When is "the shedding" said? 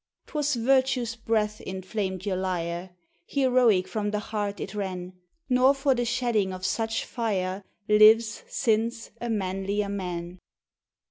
5.93-6.51